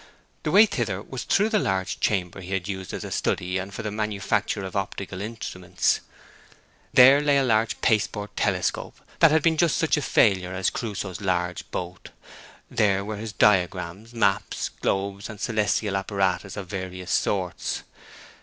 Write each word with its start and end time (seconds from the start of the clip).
The 0.41 0.49
way 0.49 0.65
thither 0.65 0.99
was 0.99 1.25
through 1.25 1.49
the 1.49 1.59
large 1.59 1.99
chamber 1.99 2.41
he 2.41 2.53
had 2.53 2.67
used 2.67 2.91
as 2.91 3.03
a 3.03 3.11
study 3.11 3.59
and 3.59 3.71
for 3.71 3.83
the 3.83 3.91
manufacture 3.91 4.63
of 4.65 4.75
optical 4.75 5.21
instruments. 5.21 5.99
There 6.91 7.21
lay 7.21 7.37
the 7.37 7.43
large 7.43 7.79
pasteboard 7.81 8.35
telescope, 8.35 8.99
that 9.19 9.29
had 9.29 9.43
been 9.43 9.57
just 9.57 9.77
such 9.77 9.97
a 9.97 10.01
failure 10.01 10.53
as 10.55 10.71
Crusoe's 10.71 11.21
large 11.21 11.69
boat; 11.69 12.09
there 12.67 13.05
were 13.05 13.17
his 13.17 13.31
diagrams, 13.31 14.11
maps, 14.11 14.71
globes, 14.81 15.29
and 15.29 15.39
celestial 15.39 15.95
apparatus 15.95 16.57
of 16.57 16.65
various 16.67 17.11
sorts. 17.11 17.83